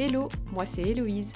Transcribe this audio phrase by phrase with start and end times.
[0.00, 1.32] Hello, moi c'est Héloïse.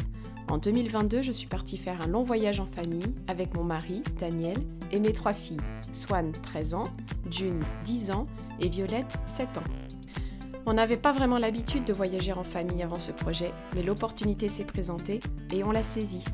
[0.48, 4.56] En 2022, je suis partie faire un long voyage en famille avec mon mari, Daniel,
[4.92, 5.56] et mes trois filles,
[5.90, 6.84] Swan, 13 ans,
[7.28, 8.28] June, 10 ans,
[8.60, 9.64] et Violette, 7 ans.
[10.64, 14.62] On n'avait pas vraiment l'habitude de voyager en famille avant ce projet, mais l'opportunité s'est
[14.62, 15.18] présentée
[15.52, 16.24] et on l'a saisie.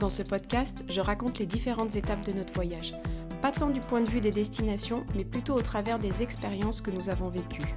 [0.00, 2.92] Dans ce podcast, je raconte les différentes étapes de notre voyage,
[3.40, 6.90] pas tant du point de vue des destinations, mais plutôt au travers des expériences que
[6.90, 7.74] nous avons vécues.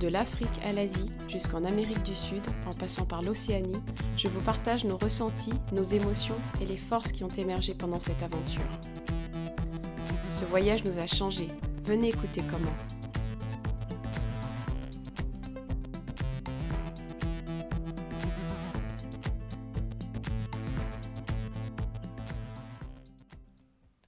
[0.00, 3.82] De l'Afrique à l'Asie jusqu'en Amérique du Sud, en passant par l'Océanie,
[4.16, 8.22] je vous partage nos ressentis, nos émotions et les forces qui ont émergé pendant cette
[8.22, 8.62] aventure.
[10.30, 11.50] Ce voyage nous a changés.
[11.84, 12.72] Venez écouter comment.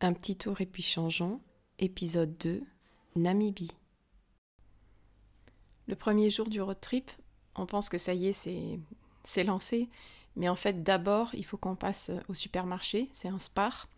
[0.00, 1.42] Un petit tour et puis changeons.
[1.78, 2.62] Épisode 2,
[3.16, 3.81] Namibie.
[5.88, 7.10] Le premier jour du road trip,
[7.54, 8.32] on pense que ça y est,
[9.24, 9.88] c'est, lancé.
[10.36, 13.88] Mais en fait, d'abord, il faut qu'on passe au supermarché, c'est un spar,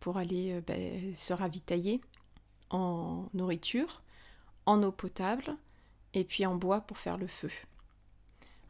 [0.00, 2.00] pour aller euh, ben, se ravitailler
[2.70, 4.02] en nourriture,
[4.66, 5.56] en eau potable
[6.14, 7.50] et puis en bois pour faire le feu.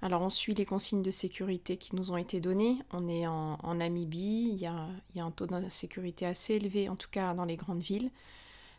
[0.03, 2.79] Alors on suit les consignes de sécurité qui nous ont été données.
[2.93, 6.55] On est en, Namibie, il y, a, il y, a, un taux de sécurité assez
[6.55, 8.11] élevé, en tout cas dans les grandes villes.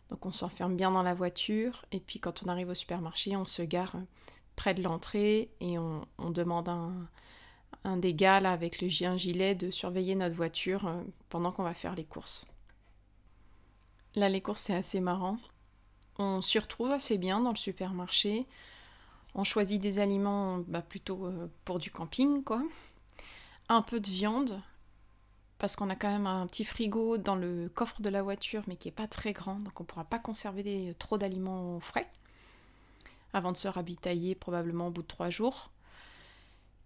[0.09, 3.45] Donc on s'enferme bien dans la voiture et puis quand on arrive au supermarché, on
[3.45, 3.95] se gare
[4.55, 6.93] près de l'entrée et on, demande un,
[7.83, 11.73] un des gars là, avec le gilet de surveiller notre voiture euh, pendant qu'on va
[11.73, 12.45] faire les courses.
[14.15, 15.37] Là les courses c'est assez marrant.
[16.19, 18.47] On s'y retrouve assez bien dans le supermarché.
[19.35, 22.63] On choisit des aliments bah, plutôt euh, pour du camping quoi.
[23.69, 24.61] Un peu de viande,
[25.59, 28.75] parce qu'on a quand même un petit frigo dans le coffre de la voiture, mais
[28.75, 32.09] qui n'est pas très grand, donc on ne pourra pas conserver trop d'aliments frais
[33.33, 35.71] avant de se ravitailler probablement au bout de trois jours.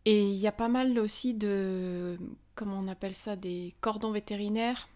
[0.05, 2.17] Et il y a pas mal aussi de,
[2.55, 4.89] comment on appelle ça, des cordons vétérinaires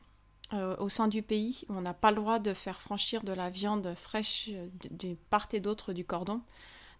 [0.54, 1.64] euh, au sein du pays.
[1.70, 4.50] On n'a pas le droit de faire franchir de la viande fraîche
[4.90, 6.42] de, part et d'autre du cordon.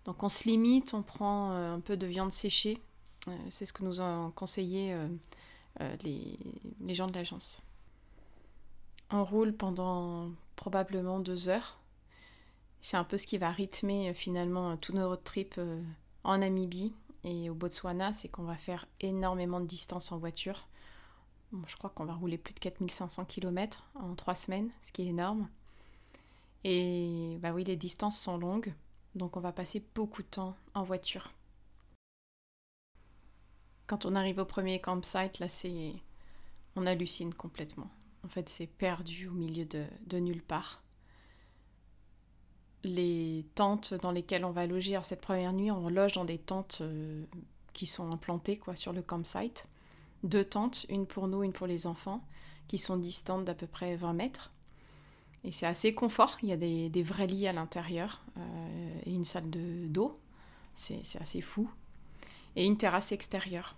[0.06, 2.80] Donc on se limite, on prend euh, un peu de viande séchée.
[3.28, 5.08] Euh, c'est ce que nous ont conseillé euh,
[6.04, 6.38] les,
[6.96, 7.62] gens de l'agence.
[9.12, 11.78] On roule pendant probablement deux heures.
[12.82, 15.60] C'est un peu ce qui va rythmer euh, finalement euh, tout notre trip
[16.24, 16.94] en Namibie
[17.24, 20.68] et au Botswana, c'est qu'on va faire énormément de distance en voiture.
[21.68, 25.08] je crois qu'on va rouler plus de 4500 km en trois semaines, ce qui est
[25.08, 25.50] énorme.
[26.64, 28.74] Et bah oui, les distances sont longues,
[29.16, 31.32] donc on va passer beaucoup de temps en voiture.
[33.88, 35.94] Quand on arrive au premier campsite, là, c'est.
[36.76, 37.90] On hallucine complètement.
[38.24, 40.82] En fait, c'est perdu au milieu de, nulle part.
[42.84, 46.80] Les tentes dans lesquelles on va loger, cette première nuit, on loge dans des tentes
[46.82, 47.24] euh,
[47.74, 49.68] qui sont implantées quoi, sur le campsite.
[50.24, 52.24] Deux tentes, une pour nous, une pour les enfants,
[52.68, 54.52] qui sont distantes d'à peu près 20 mètres.
[55.44, 59.24] Et c'est assez confort, il y a des, vrais lits à l'intérieur euh, et une
[59.24, 60.18] salle d'eau.
[60.74, 61.70] C'est assez fou
[62.56, 63.76] et une terrasse extérieure.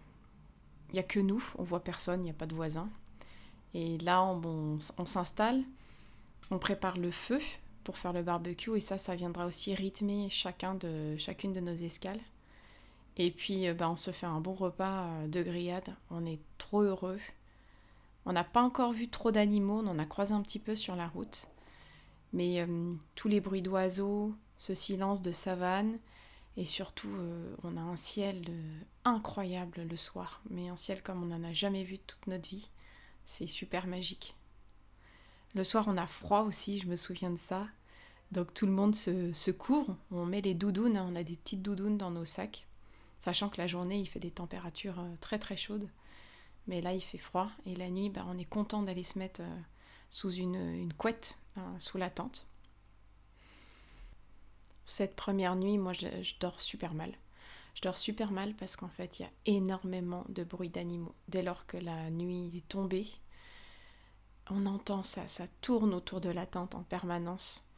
[0.89, 2.89] Il n'y a que nous, on voit personne, il n'y a pas de voisins.
[3.73, 5.63] Et là, on, s'installe,
[6.51, 7.39] on prépare le feu
[7.83, 11.75] pour faire le barbecue et ça, ça viendra aussi rythmer chacun de, chacune de nos
[11.75, 12.19] escales.
[13.17, 15.95] Et puis, bah, on se fait un bon repas euh, de grillade.
[16.11, 17.19] On est trop heureux.
[18.25, 20.95] On n'a pas encore vu trop d'animaux, on en a croisé un petit peu sur
[20.95, 21.47] la route.
[22.33, 25.97] Mais euh, tous les bruits d'oiseaux, ce silence de savane,
[26.57, 31.22] et surtout, euh, on a un ciel euh, incroyable le soir, mais un ciel comme
[31.22, 32.72] on n'en a jamais vu toute notre vie.
[33.25, 34.35] C'est super magique.
[35.53, 37.67] Le soir, on a froid aussi, je me souviens de ça.
[38.31, 41.97] Donc tout le monde se, couvre, on met les doudounes, on a des petites doudounes
[41.97, 42.66] dans nos sacs,
[43.19, 45.88] sachant que la journée, il fait des températures euh, très très chaudes.
[46.66, 49.41] Mais là, il fait froid, et la nuit, bah, on est content d'aller se mettre
[50.09, 51.37] sous une, couette,
[51.79, 52.46] sous la tente
[54.87, 56.07] cette première nuit, moi, je,
[56.39, 57.13] dors super mal.
[57.75, 61.13] Je dors super mal parce qu'en fait, il y a énormément de bruit d'animaux.
[61.28, 63.05] Dès lors que la nuit est tombée,
[64.49, 67.69] on entend ça, ça tourne autour de la tente en permanence.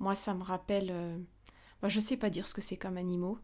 [0.00, 0.90] Moi, ça me rappelle...
[0.90, 1.16] Euh,
[1.80, 3.38] moi, je sais pas dire ce que c'est comme animaux.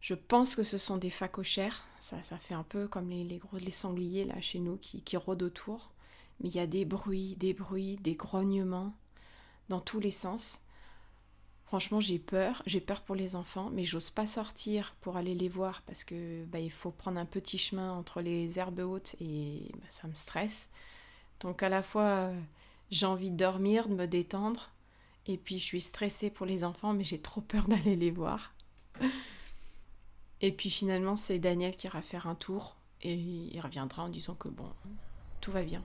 [0.00, 1.84] Je pense que ce sont des phacochères.
[2.00, 3.40] Ça, ça fait un peu comme les,
[3.70, 5.92] sangliers là chez nous qui rôdent autour.
[6.40, 8.94] Mais il y a des bruits, des bruits, des grognements
[9.68, 10.62] dans tous les sens.
[11.68, 12.62] Franchement, j'ai peur.
[12.64, 16.46] J'ai peur pour les enfants, mais j'ose pas sortir pour aller les voir parce que
[16.46, 20.14] bah, il faut prendre un petit chemin entre les herbes hautes et bah, ça me
[20.14, 20.70] stresse.
[21.40, 22.30] Donc à la fois,
[22.90, 24.70] j'ai envie de dormir, de me détendre,
[25.26, 28.54] et puis je suis stressée pour les enfants, mais j'ai trop peur d'aller les voir.
[30.40, 34.34] Et puis finalement, c'est Daniel qui ira faire un tour et il reviendra en disant
[34.34, 34.72] que bon,
[35.42, 35.82] tout va bien.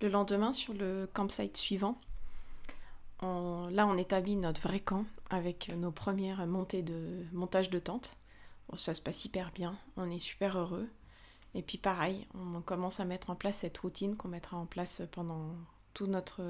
[0.00, 1.98] Le lendemain, sur le campsite suivant,
[3.22, 8.16] là on établit notre vrai camp avec nos premières montées de montage de tentes.
[8.76, 10.88] ça se passe hyper bien, on est super heureux.
[11.54, 15.02] Et puis pareil, on commence à mettre en place cette routine qu'on mettra en place
[15.10, 15.56] pendant
[15.94, 16.42] tout notre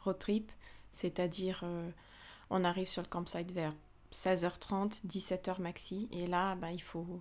[0.00, 0.52] road trip,
[0.92, 1.90] c'est-à-dire euh,
[2.50, 3.74] on arrive sur le campsite vers
[4.12, 7.20] 16h30, 17h maxi, et là bah, il faut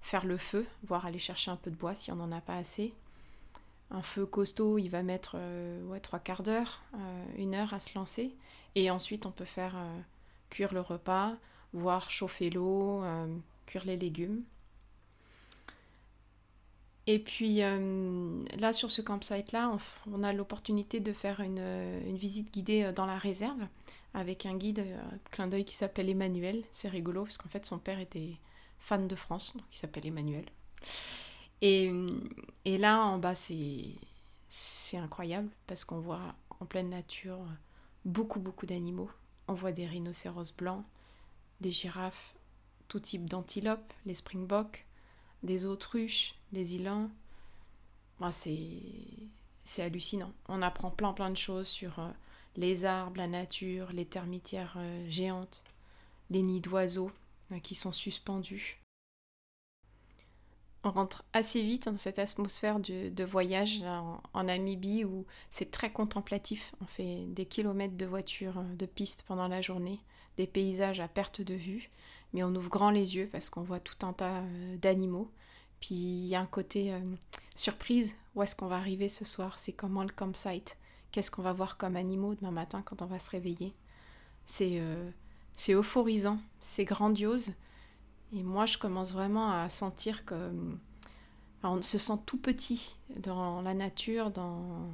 [0.00, 2.56] faire le feu, voire aller chercher un peu de bois si on n'en a pas
[2.56, 2.94] assez.
[3.90, 7.96] Un feu costaud, il va mettre euh, trois quarts d'heure, euh, une heure à se
[7.98, 8.36] lancer.
[8.76, 10.00] Et ensuite, on peut faire euh,
[10.48, 11.34] cuire le repas,
[11.72, 13.02] voire chauffer l'eau,
[13.66, 14.42] cuire les légumes.
[17.06, 19.76] Et puis là, sur ce campsite-là,
[20.12, 23.66] on, a l'opportunité de faire une, visite guidée dans la réserve
[24.14, 24.84] avec un guide,
[25.30, 26.62] clin d'œil qui s'appelle Emmanuel.
[26.70, 28.32] C'est rigolo parce qu'en fait, son père était
[28.78, 30.44] fan de France, donc il s'appelle Emmanuel.
[31.62, 31.90] Et,
[32.64, 37.38] là, en bas, c'est incroyable parce qu'on voit en pleine nature
[38.04, 39.10] beaucoup, beaucoup d'animaux.
[39.48, 40.84] On voit des rhinocéros blancs,
[41.60, 42.34] des girafes,
[42.88, 44.86] tout type d'antilopes, les springboks,
[45.42, 47.10] des autruches, des îlins.
[48.32, 50.32] c'est hallucinant.
[50.48, 52.10] On apprend plein, plein de choses sur euh,
[52.56, 55.62] les arbres, la nature, les termitières euh, géantes,
[56.30, 57.12] les nids d'oiseaux
[57.52, 58.79] euh, qui sont suspendus
[60.84, 63.82] on rentre assez vite dans cette atmosphère de, voyage
[64.32, 66.74] en, Namibie où c'est très contemplatif.
[66.80, 70.00] On fait des kilomètres de voiture, euh, de piste pendant la journée,
[70.38, 71.90] des paysages à perte de vue,
[72.32, 75.30] mais on ouvre grand les yeux parce qu'on voit tout un tas euh, d'animaux.
[75.80, 77.00] Puis il y a un côté euh,
[77.54, 78.16] surprise.
[78.34, 79.58] Où est-ce qu'on va arriver ce soir?
[79.58, 80.76] C'est comment le campsite?
[81.12, 83.74] Qu'est-ce qu'on va voir comme animaux demain matin quand on va se réveiller?
[84.44, 84.80] C'est
[85.54, 87.52] c'est euphorisant, c'est grandiose.
[88.32, 90.52] Et moi, je commence vraiment à sentir que
[91.62, 94.90] on se sent tout petit dans la nature, dans,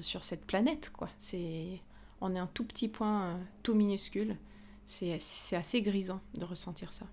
[0.00, 1.08] sur cette planète, quoi.
[1.18, 1.80] C'est,
[2.20, 4.36] on est un tout petit point, euh, tout minuscule.
[4.86, 5.14] C'est,
[5.54, 7.06] assez grisant de ressentir ça.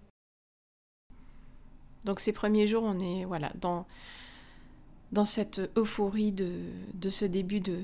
[2.05, 3.85] Donc ces premiers jours, on est voilà dans
[5.11, 6.63] dans cette euphorie de,
[6.95, 7.79] de ce début de,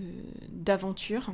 [0.50, 1.34] d'aventure.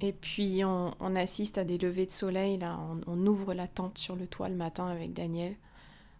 [0.00, 4.16] Et puis on, assiste à des levées de soleil, là, on, ouvre la tente sur
[4.16, 5.54] le toit le matin avec Daniel,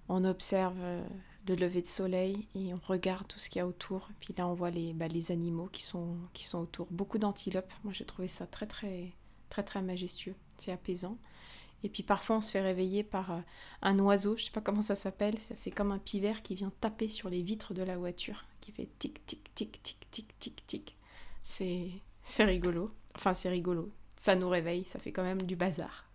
[0.08, 1.02] on observe euh,
[1.48, 4.10] le lever de soleil et on regarde tout ce qu'il y a autour.
[4.20, 7.72] Puis là on voit les, bah, les animaux qui sont, qui sont autour, beaucoup d'antilopes,
[7.84, 9.12] moi j'ai trouvé ça très très
[9.48, 11.16] très très majestueux, c'est apaisant.
[11.82, 13.40] Et puis parfois on se fait réveiller par euh,
[13.80, 16.72] un oiseau, je sais pas comment ça s'appelle, ça fait comme un pivert qui vient
[16.80, 20.66] taper sur les vitres de la voiture, qui fait tic tic tic tic tic tic
[20.66, 20.96] tic.
[21.42, 22.92] C'est rigolo.
[23.16, 23.90] Enfin, c'est rigolo.
[24.16, 26.06] Ça nous réveille, ça fait quand même du bazar.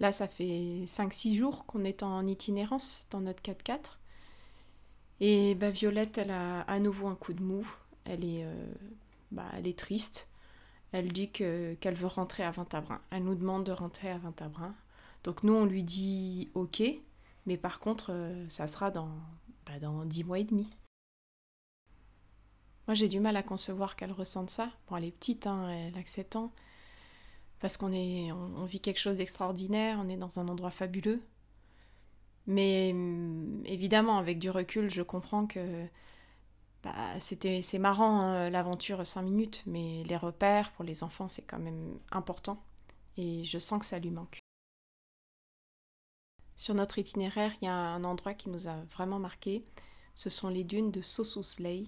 [0.00, 3.98] Là, ça fait 5-6 jours qu'on est en itinérance dans notre 4x4.
[5.20, 7.64] Et bah, Violette, elle a à nouveau un coup de mou.
[8.04, 8.74] Elle est, euh,
[9.30, 10.28] bah, elle est triste.
[10.90, 13.00] Elle dit qu'elle veut rentrer à Vintabrin.
[13.10, 14.74] Elle nous demande de rentrer à Vintabrin.
[15.22, 16.82] Donc nous, on lui dit OK,
[17.46, 19.10] mais par contre, euh, ça sera dans,
[19.66, 20.68] bah, dans 10 mois et demi.
[22.88, 24.70] Moi, j'ai du mal à concevoir qu'elle ressente ça.
[24.88, 26.52] Bon, elle est petite, hein, elle a que 7 ans.
[27.60, 31.22] Parce qu'on est, on, vit quelque chose d'extraordinaire, on est dans un endroit fabuleux.
[32.46, 35.86] Mais mm, évidemment, avec du recul, je comprends que
[36.82, 41.42] bah, c'était, c'est marrant hein, l'aventure 5 minutes, mais les repères pour les enfants, c'est
[41.42, 42.60] quand même important.
[43.16, 44.38] Et je sens que ça lui manque.
[46.56, 49.64] Sur notre itinéraire, il y a un endroit qui nous a vraiment marqué.
[50.14, 51.86] Ce sont les dunes de Sosusley,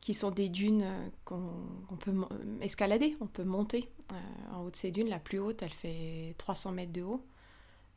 [0.00, 2.14] qui sont des dunes euh, qu'on peut
[2.60, 3.90] escalader, on peut monter.
[4.12, 7.24] Euh, en haut de ces dunes, la plus haute, elle fait 300 mètres de haut.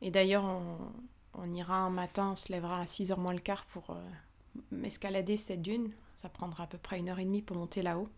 [0.02, 3.90] Et d'ailleurs, on, ira un matin, on se lèvera à 6h moins le quart pour
[3.90, 5.90] euh, escalader cette dune.
[6.18, 8.08] Ça prendra à peu près une heure et demie pour monter là-haut.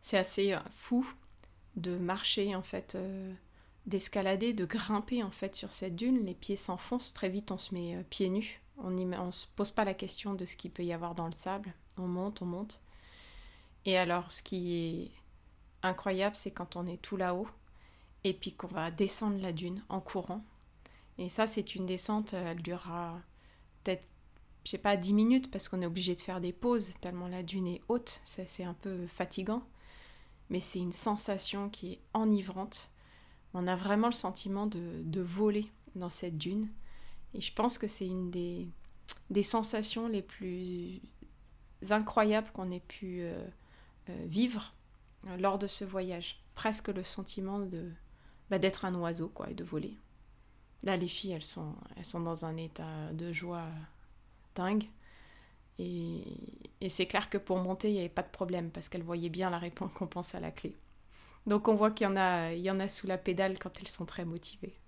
[0.00, 1.06] C'est assez fou
[1.76, 2.96] de marcher, en fait,
[3.86, 6.24] d'escalader, de grimper, en fait, sur cette dune.
[6.24, 8.62] Les pieds s'enfoncent, très vite on se met pieds nus.
[8.78, 11.32] On ne se pose pas la question de ce qu'il peut y avoir dans le
[11.32, 11.74] sable.
[11.98, 12.80] On monte, on monte.
[13.84, 15.10] Et alors, ce qui est
[15.82, 17.48] incroyable, c'est quand on est tout là-haut
[18.24, 20.44] et puis qu'on va descendre la dune en courant.
[21.18, 23.20] Et ça, c'est une descente, elle durera
[23.82, 24.04] peut-être,
[24.64, 27.42] je sais pas, 10 minutes parce qu'on est obligé de faire des pauses tellement la
[27.42, 28.20] dune est haute.
[28.24, 29.62] C'est un peu fatigant.
[30.50, 32.90] Mais c'est une sensation qui est enivrante.
[33.54, 36.68] on a vraiment le sentiment de, voler dans cette dune.
[37.34, 38.68] Et je pense que c'est une des,
[39.42, 41.00] sensations les plus
[41.88, 43.46] incroyables qu'on ait pu euh,
[44.08, 44.74] euh, vivre
[45.38, 46.42] lors de ce voyage.
[46.54, 47.90] Presque le sentiment de
[48.50, 49.96] bah, d'être un oiseau quoi, et de voler.
[50.82, 53.66] Là, les filles, elles sont, elles sont dans un état de joie
[54.54, 54.84] dingue.
[55.78, 56.24] Et,
[56.88, 59.50] c'est clair que pour monter, il n'y avait pas de problème parce qu'elles voyaient bien
[59.50, 60.76] la récompense à la clé.
[61.46, 64.79] Donc on voit qu'il y en a sous la pédale quand elles sont très motivées.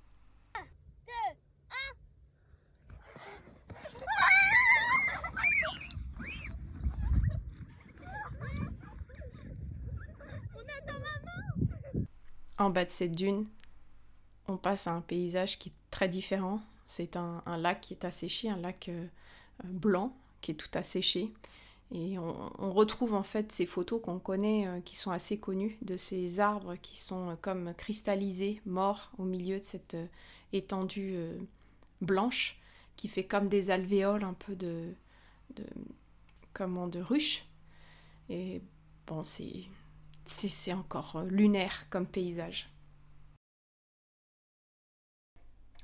[12.58, 13.46] En bas de cette dune,
[14.46, 16.60] on passe à un paysage qui est très différent.
[16.86, 19.06] C'est un, lac qui est asséché, un lac euh,
[19.64, 21.32] blanc qui est tout asséché.
[21.94, 25.96] Et on, retrouve en fait ces photos qu'on connaît, euh, qui sont assez connues, de
[25.96, 29.96] ces arbres qui sont euh, comme cristallisés, morts au milieu de cette
[30.52, 31.16] étendue
[32.02, 32.60] blanche,
[32.96, 34.92] qui fait comme des alvéoles un peu de,
[35.56, 35.64] de
[36.52, 37.46] comment, de ruches.
[38.28, 38.60] Et
[39.06, 39.64] bon, c'est,
[40.32, 42.68] c'est encore lunaire comme paysage.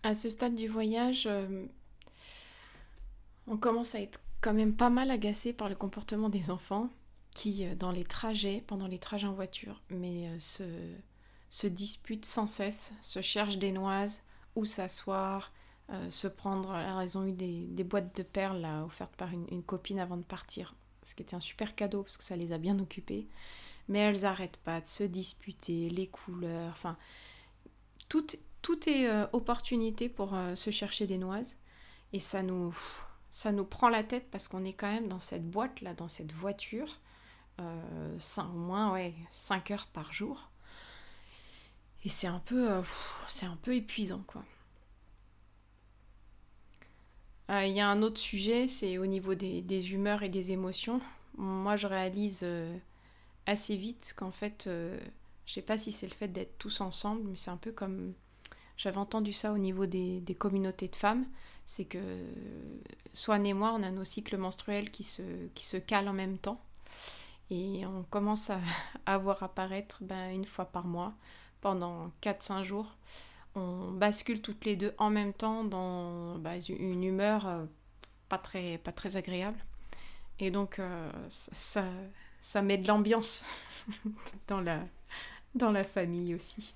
[0.02, 1.28] À ce stade du voyage,
[3.46, 6.90] on commence à être quand même pas mal agacé par le comportement des enfants
[7.34, 10.38] qui, euh, dans les trajets, pendant les trajets en voiture, mais euh,
[11.50, 14.22] se, disputent sans cesse, se cherchent des noises,
[14.54, 15.52] où s'asseoir,
[15.90, 16.74] euh, se prendre.
[16.74, 21.14] elles ont eu des, boîtes de perles offertes par une, copine avant de partir, ce
[21.14, 23.28] qui était un super cadeau parce que ça les a bien occupées.
[23.88, 26.96] Mais elles n'arrêtent pas de se disputer, les couleurs, enfin,
[28.08, 28.26] tout,
[28.62, 31.56] tout est opportunité pour se chercher des noises.
[32.12, 32.74] Et ça nous,
[33.30, 36.08] ça nous prend la tête parce qu'on est quand même dans cette boîte là, dans
[36.08, 36.98] cette voiture,
[37.60, 40.50] euh, au moins ouais, 5 heures par jour.
[42.04, 42.82] Et c'est un peu, euh,
[43.28, 44.44] c'est un peu épuisant quoi.
[47.50, 51.00] Euh, il y a un autre sujet, c'est au niveau des, humeurs et des émotions.
[51.36, 52.46] Moi, je réalise
[53.48, 54.68] assez vite qu'en fait,
[55.46, 58.12] je sais pas si c'est le fait d'être tous ensemble, mais c'est un peu comme
[58.76, 61.26] j'avais entendu ça au niveau des, des communautés de femmes
[61.68, 61.98] c'est que
[63.12, 65.22] Swan et moi, on a nos cycles menstruels qui se,
[65.54, 66.62] qui se calent en même temps.
[67.50, 68.50] Et on commence
[69.04, 71.12] à, voir apparaître ben, une fois par mois,
[71.60, 72.96] pendant 4-5 jours.
[73.54, 77.66] On bascule toutes les deux en même temps dans ben, une humeur euh,
[78.30, 79.62] pas, très, pas très agréable.
[80.38, 81.84] Et donc, euh, ça,
[82.40, 83.44] ça met de l'ambiance
[84.46, 84.84] dans, la,
[85.54, 86.74] dans la famille aussi.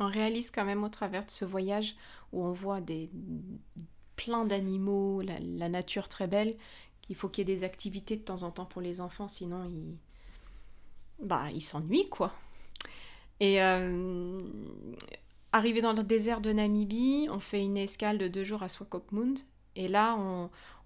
[0.00, 1.94] On réalise quand même au travers de ce voyage
[2.32, 3.10] où on voit des,
[4.16, 6.56] plein d'animaux, la, nature très belle,
[7.02, 9.64] qu'il faut qu'il y ait des activités de temps en temps pour les enfants, sinon
[9.64, 9.96] ils
[11.20, 12.32] bah, ils s'ennuient quoi.
[13.40, 14.42] Et euh,
[15.52, 19.38] arrivé dans le désert de Namibie, on fait une escale de deux jours à Swakopmund.
[19.76, 20.16] Et là,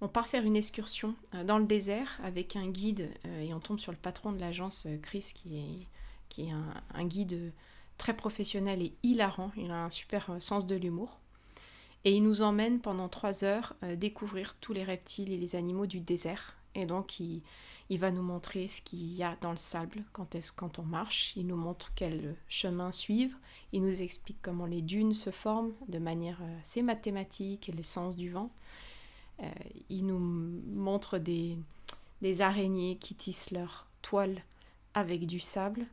[0.00, 3.10] on, part faire une excursion euh, dans le désert avec un guide.
[3.26, 6.50] Euh, et on tombe sur le patron de l'agence, Chris, qui est,
[6.94, 7.52] un guide
[7.98, 9.50] très professionnel et hilarant.
[9.56, 11.18] Il a un super sens de l'humour.
[12.04, 15.86] Et il nous emmène pendant trois heures euh, découvrir tous les reptiles et les animaux
[15.86, 16.56] du désert.
[16.74, 17.42] Et donc il,
[17.90, 21.32] va nous montrer ce qu'il y a dans le sable quand on marche.
[21.36, 23.36] Il nous montre quel chemin suivre.
[23.72, 28.16] Il nous explique comment les dunes se forment de manière euh, assez mathématique et l'essence
[28.16, 28.50] du vent.
[29.40, 29.50] Euh,
[29.88, 31.58] il nous montre des,
[32.40, 34.42] araignées qui tissent leur toile
[34.94, 35.86] avec du sable.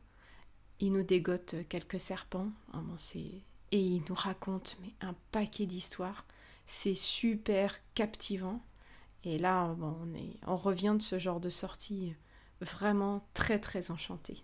[0.80, 2.48] Il nous dégote quelques serpents.
[2.72, 2.82] Ah
[3.72, 6.24] et il nous raconte mais, un paquet d'histoires.
[6.66, 8.60] C'est super captivant.
[9.24, 12.14] Et là, on, est, on revient de ce genre de sortie
[12.60, 14.42] vraiment très très enchanté.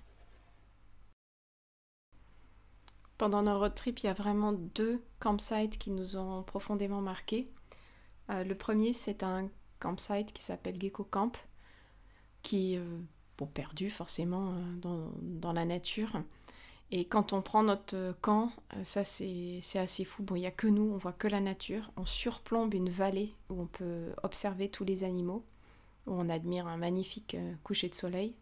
[3.19, 7.49] Pendant notre road trip, il y a vraiment deux campsites qui nous ont profondément marqués.
[8.31, 11.33] Euh, le premier, c'est un campsite qui s'appelle Gecko Camp,
[12.43, 12.99] qui est euh,
[13.39, 16.23] bon, perdu forcément euh, dans, dans, la nature.
[16.91, 18.53] Et quand on prend notre camp,
[18.83, 20.23] ça c'est assez fou.
[20.23, 21.91] Bon, il n'y a que nous, on voit que la nature.
[21.97, 25.43] On surplombe une vallée où on peut observer tous les animaux,
[26.07, 28.35] où on admire un magnifique coucher de soleil.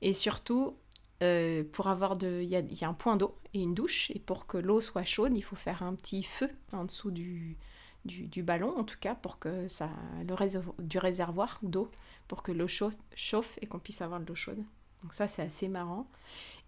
[0.00, 0.76] Et surtout,
[1.22, 4.10] euh, pour avoir de, il y a, un point d'eau et une douche.
[4.10, 7.56] Et pour que l'eau soit chaude, il faut faire un petit feu en dessous du,
[8.04, 9.88] du, ballon, en tout cas, pour que ça,
[10.26, 11.90] le réservoir, du réservoir d'eau,
[12.26, 14.64] pour que l'eau chauffe et qu'on puisse avoir de l'eau chaude.
[15.02, 16.08] Donc ça, c'est assez marrant.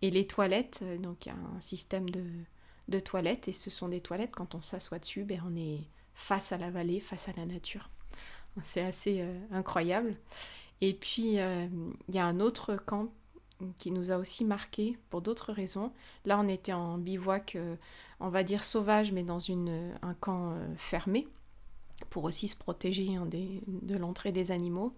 [0.02, 3.88] Et les toilettes, euh, donc il y a un système de, toilettes, et ce sont
[3.88, 5.80] des toilettes, quand on s'assoit dessus, ben, on est
[6.14, 7.90] face à la vallée, face à la nature.
[8.62, 10.14] C'est assez euh, incroyable.
[10.80, 13.08] Et puis, il y a un autre camp
[13.78, 15.92] qui nous a aussi marqué pour d'autres raisons.
[16.24, 17.76] Là, on était en bivouac, euh,
[18.20, 21.28] on va dire sauvage, mais dans une, un camp euh, fermé,
[22.10, 24.94] pour aussi se protéger hein, de l'entrée des animaux.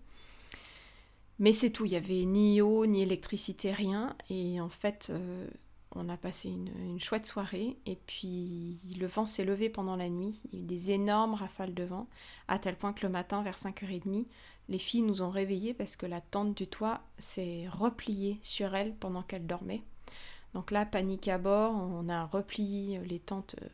[1.38, 4.16] Mais c'est tout, il n'y avait ni eau, ni électricité, rien.
[4.30, 5.46] Et en fait, euh,
[5.94, 7.76] on a passé une, chouette soirée.
[7.84, 10.40] Et puis, le vent s'est levé pendant la nuit.
[10.46, 12.08] Il y a eu des énormes rafales de vent,
[12.48, 14.26] à tel point que le matin, vers 5h30,
[14.68, 18.94] les filles nous ont réveillées parce que la tente du toit s'est repliée sur elles
[18.94, 19.82] pendant qu'elles dormaient.
[20.54, 23.68] Donc là, panique à bord, on a replié les tentes euh,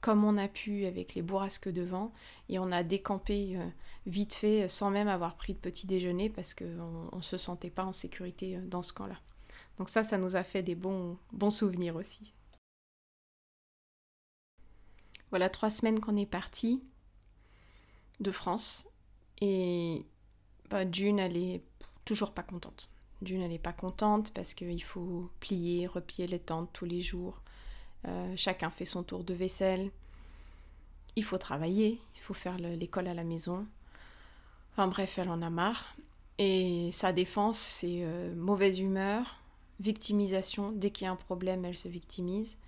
[0.00, 2.12] comme on a pu avec les bourrasques de vent
[2.48, 3.66] et on a décampé euh,
[4.06, 7.84] vite fait sans même avoir pris de petit déjeuner parce qu'on ne se sentait pas
[7.84, 9.18] en sécurité euh, dans ce camp-là.
[9.78, 12.32] Donc ça, ça nous a fait des bons, bons souvenirs aussi.
[15.30, 16.82] Voilà trois semaines qu'on est parti
[18.20, 18.88] de France
[19.40, 20.04] et
[20.90, 21.62] June, elle est
[22.04, 22.90] toujours pas contente.
[23.22, 27.40] June, elle est pas contente parce qu'il faut plier, replier les tentes tous les jours.
[28.06, 29.90] Euh, chacun fait son tour de vaisselle.
[31.16, 33.66] Il faut travailler, il faut faire l'école à la maison.
[34.72, 35.94] Enfin bref, elle en a marre.
[36.38, 39.40] Et sa défense, c'est euh, mauvaise humeur,
[39.78, 40.72] victimisation.
[40.72, 42.58] Dès qu'il y a un problème, elle se victimise.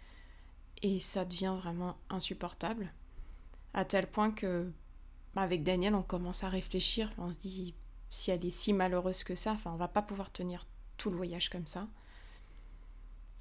[0.83, 2.93] Et ça devient vraiment insupportable.
[3.75, 4.71] À tel point que,
[5.35, 7.13] avec Daniel, on commence à réfléchir.
[7.19, 7.75] On se dit,
[8.11, 10.65] si elle est si malheureuse que ça, enfin, on va pas pouvoir tenir
[10.97, 11.87] tout le voyage comme ça.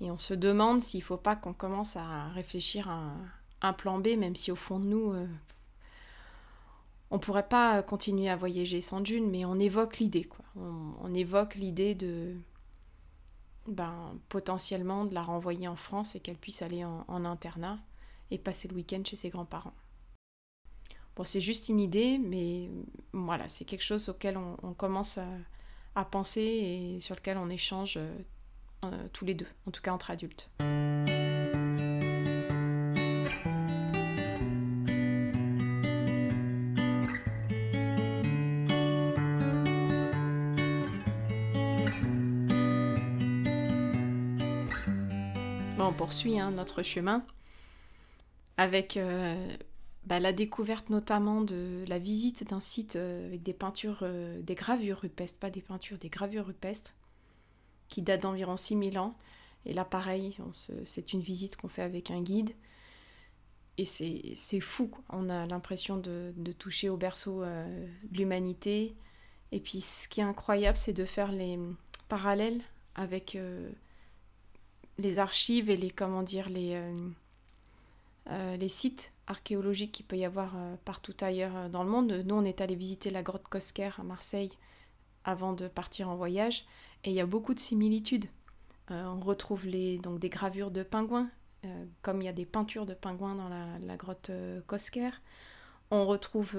[0.01, 3.13] Et on se demande s'il faut pas qu'on commence à réfléchir à
[3.61, 5.27] un, plan B, même si au fond de nous, euh,
[7.11, 10.45] on pourrait pas continuer à voyager sans June, mais on évoque l'idée, quoi.
[10.57, 12.35] On, évoque l'idée de
[13.67, 17.79] ben, potentiellement de la renvoyer en France et qu'elle puisse aller en internat
[18.31, 19.73] et passer le week-end chez ses grands-parents.
[21.15, 22.69] Bon, c'est juste une idée, mais
[23.13, 25.17] voilà, c'est quelque chose auquel on, commence
[25.95, 28.17] à, penser et sur lequel on échange euh,
[28.83, 30.49] euh, tous les deux, en tout cas entre adultes.
[45.79, 47.23] On poursuit hein, notre chemin
[48.57, 49.55] avec euh,
[50.05, 54.53] bah, la découverte notamment de la visite d'un site euh, avec des peintures, euh, des
[54.53, 56.93] gravures rupestres, pas des peintures, des gravures rupestres,
[57.87, 59.15] qui datent d'environ 6000 ans.
[59.65, 60.37] Et là, pareil,
[60.83, 62.51] c'est une visite qu'on fait avec un guide.
[63.77, 68.95] Et c'est fou, on a l'impression de, toucher au berceau euh, de l'humanité.
[69.51, 71.57] Et puis ce qui est incroyable, c'est de faire les
[72.07, 72.61] parallèles
[72.93, 73.37] avec
[74.97, 76.79] les archives et les, comment dire, les,
[78.27, 82.11] les sites archéologique qu'il peut y avoir euh, partout ailleurs euh, dans le monde.
[82.11, 84.51] Nous, on est allé visiter la grotte Cosquer à Marseille
[85.23, 86.65] avant de partir en voyage,
[87.03, 88.25] et il y a beaucoup de similitudes.
[88.91, 91.29] Euh, on retrouve les, donc des gravures de pingouins,
[92.03, 94.29] comme il y a des peintures de pingouins dans la, grotte
[94.67, 95.09] Cosquer.
[95.89, 96.55] On retrouve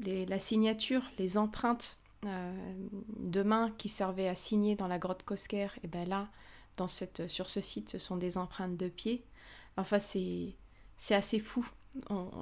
[0.00, 5.68] la signature, les empreintes de mains qui servaient à signer dans la grotte Cosquer.
[5.84, 6.30] Et bien là,
[6.78, 9.22] dans cette, sur ce site, ce sont des empreintes de pieds.
[9.76, 10.54] Enfin, c'est
[11.10, 11.66] assez fou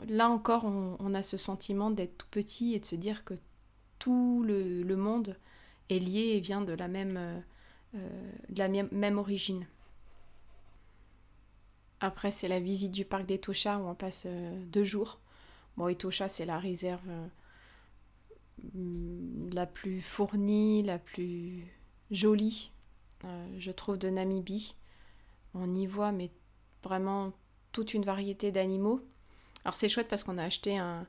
[0.08, 3.34] là encore, on, a ce sentiment d'être tout petit et de se dire que
[3.98, 5.36] tout le, monde
[5.88, 7.40] est lié et vient de la même, euh,
[7.96, 9.66] euh, même, origine.
[12.00, 15.20] Après, c'est la visite du parc d'Etosha où on passe euh, deux jours.
[15.76, 17.08] Bon, Etosha, c'est la réserve
[19.52, 21.64] la plus fournie, la plus
[22.10, 22.72] jolie,
[23.56, 24.74] je trouve, de Namibie.
[25.54, 26.30] On y voit, mais
[26.82, 27.32] vraiment
[27.72, 29.00] toute une variété d'animaux.
[29.64, 31.06] Alors c'est chouette parce qu'on a acheté un,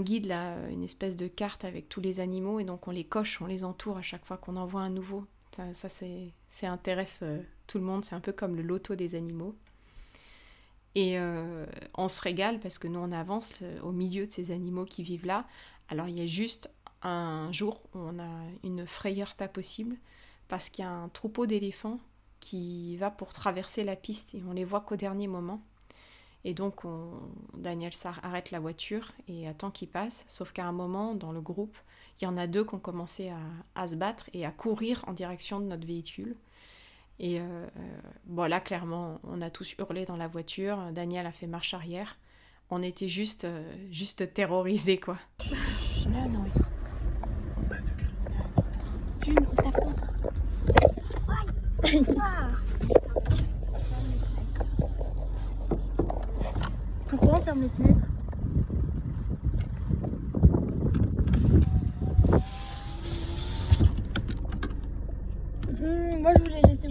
[0.00, 3.40] guide, là, une espèce de carte avec tous les animaux, et donc on les coche,
[3.40, 5.24] on les entoure à chaque fois qu'on envoie un nouveau.
[5.56, 9.14] Ça, ça c'est intéresse euh, tout le monde, c'est un peu comme le loto des
[9.14, 9.54] animaux.
[10.94, 14.50] Et euh, on se régale parce que nous on avance euh, au milieu de ces
[14.50, 15.46] animaux qui vivent là.
[15.88, 16.70] Alors il y a juste
[17.02, 19.96] un jour où on a une frayeur pas possible
[20.48, 22.00] parce qu'il y a un troupeau d'éléphants
[22.40, 25.62] qui va pour traverser la piste et on les voit qu'au dernier moment.
[26.44, 26.82] Et donc,
[27.54, 30.24] Daniel Sarr arrête la voiture et attend qu'il passe.
[30.26, 31.76] Sauf qu'à un moment, dans le groupe,
[32.20, 33.32] il y en a deux qui ont commencé
[33.74, 36.36] à, se battre et à courir en direction de notre véhicule.
[37.20, 37.66] Et euh,
[38.26, 40.78] bon, là, clairement, on a tous hurlé dans la voiture.
[40.92, 42.16] Daniel a fait marche arrière.
[42.70, 45.18] On était juste, euh, juste terrorisés, quoi.
[57.48, 58.06] Pourquoi on ferme les fenêtres
[65.80, 66.88] mmh, Moi je voulais laisser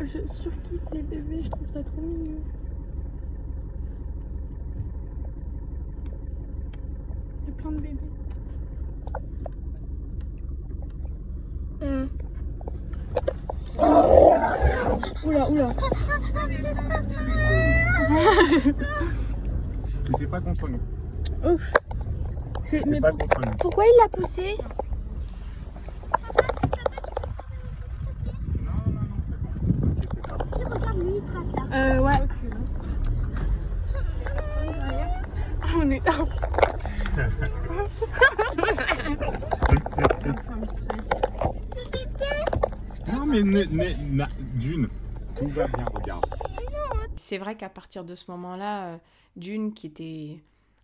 [0.00, 2.40] je surkiffe les bébés, je trouve ça trop mignon.
[15.24, 15.68] Oula, oula.
[20.04, 20.80] C'était pas contre nous.
[21.44, 21.72] Ouf.
[22.86, 23.56] Mais pas contre nous.
[23.60, 24.56] pourquoi il l'a poussé
[28.64, 29.52] Non, non, non, c'est bon.
[30.00, 30.76] T'inquiète pas.
[30.76, 31.62] Regarde, lui, il trace là.
[31.76, 32.20] Euh, ouais.
[35.62, 36.12] Ah, on est là.
[40.44, 41.08] Ça me stresse.
[43.12, 44.88] Non, mais ne- ne- na- d'une,
[45.36, 46.24] tout va bien, regarde.
[47.16, 48.98] C'est vrai qu'à partir de ce moment-là, euh,
[49.36, 50.42] d'une qui était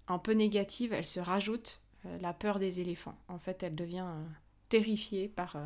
[0.09, 3.17] un peu négative, elle se rajoute euh, la peur des éléphants.
[3.29, 4.25] En fait, elle devient euh,
[4.69, 5.57] terrifiée par,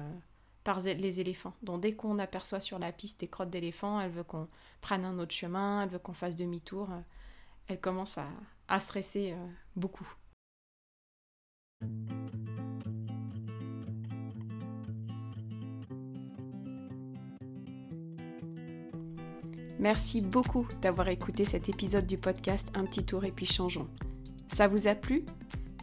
[0.84, 1.54] les éléphants.
[1.62, 4.48] Donc dès qu'on aperçoit sur la piste des crottes d'éléphants, elle veut qu'on
[4.80, 6.88] prenne un autre chemin, elle veut qu'on fasse demi-tour.
[7.68, 9.36] elle commence à, stresser
[9.76, 10.08] beaucoup.
[19.86, 23.86] Merci beaucoup d'avoir écouté cet épisode du podcast Un petit tour et puis changeons.
[24.48, 25.24] Ça vous a plu?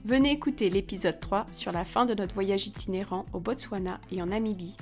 [0.03, 4.25] Venez écouter l'épisode 3 sur la fin de notre voyage itinérant au Botswana et en
[4.25, 4.75] Namibie.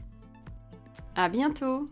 [1.14, 1.86] À bientôt